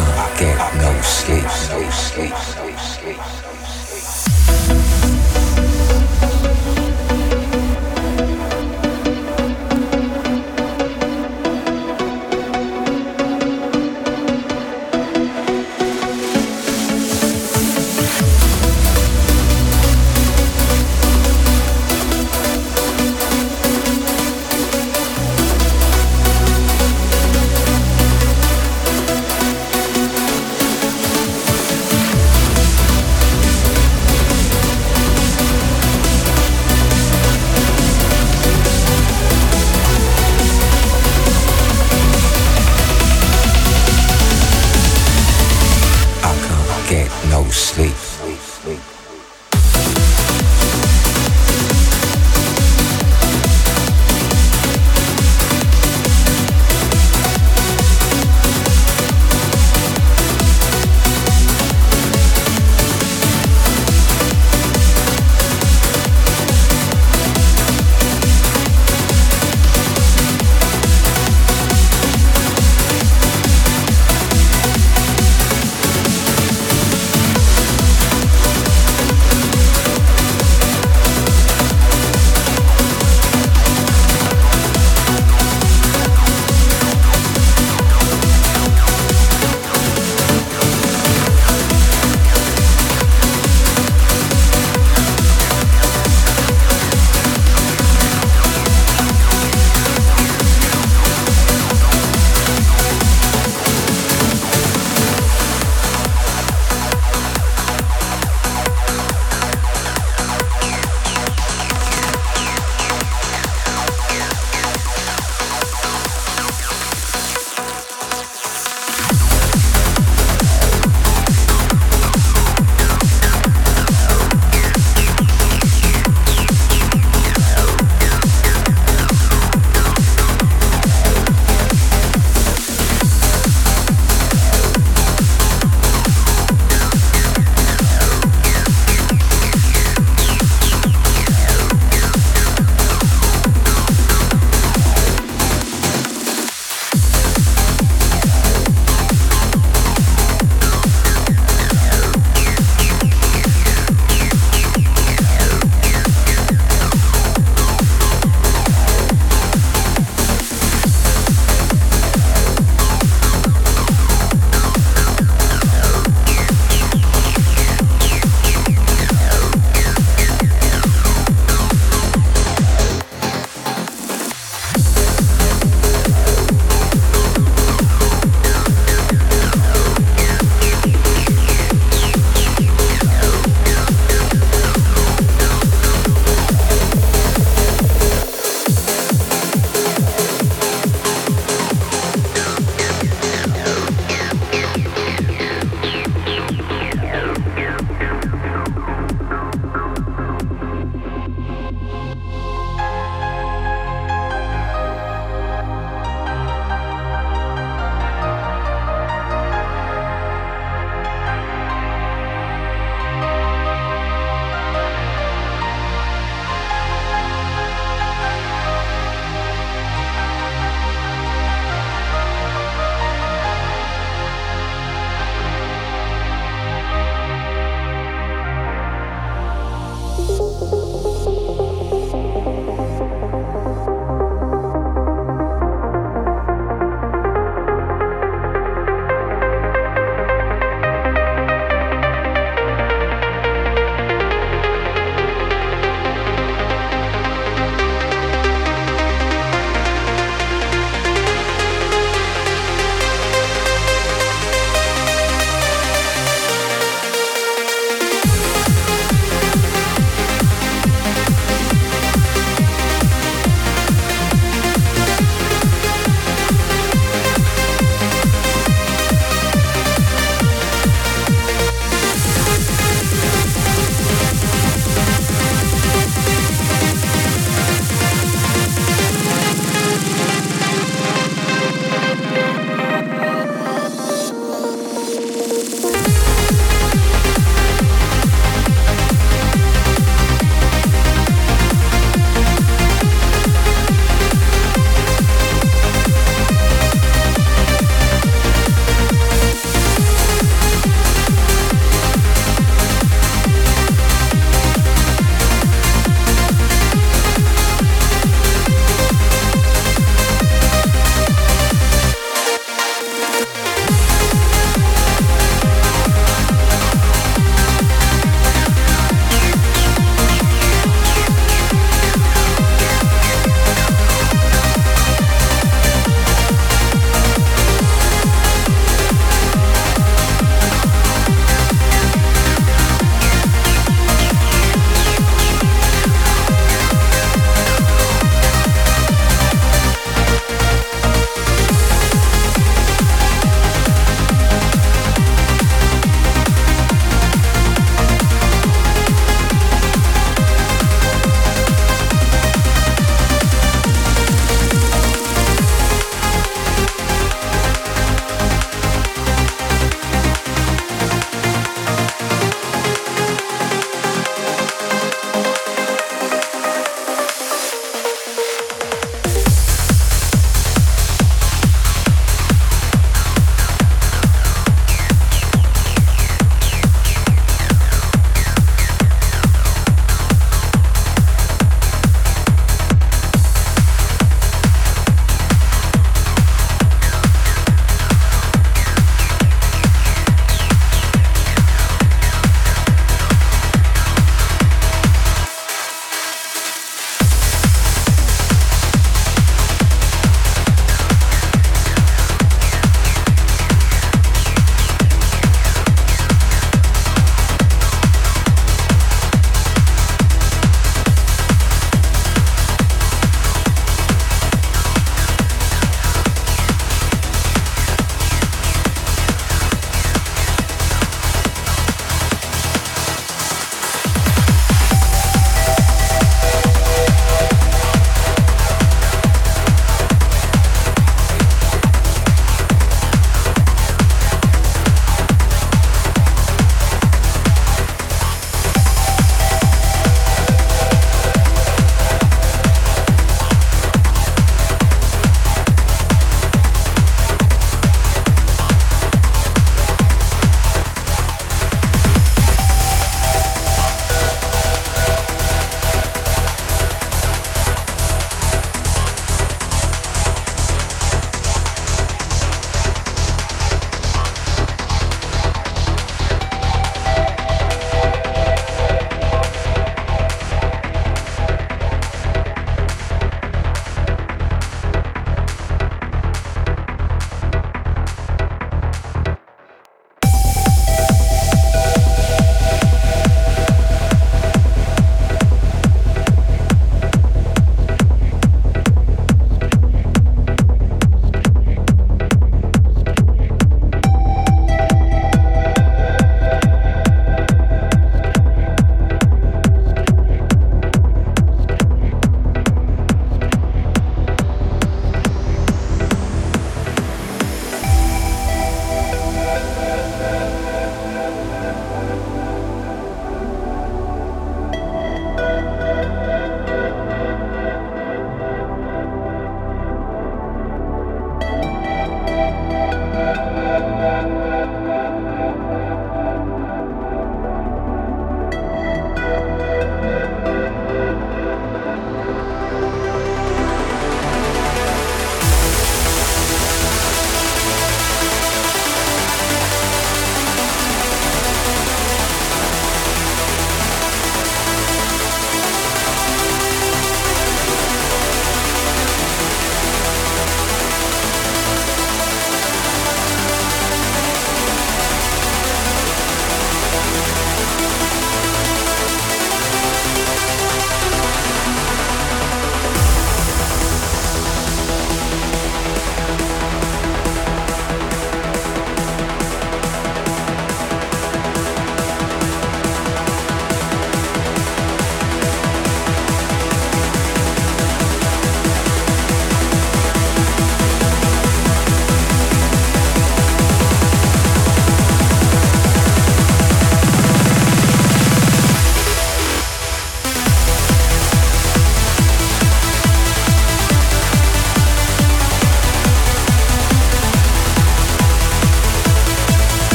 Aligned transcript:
can't 0.00 0.38
get 0.38 0.74
no 0.76 1.00
sleep. 1.02 1.44
No 1.70 1.90
sleep. 1.90 2.99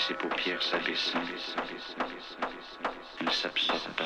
ses 0.00 0.14
paupières 0.14 0.62
s'abaissant, 0.62 1.18
il 3.20 3.30
s'absorba 3.30 4.04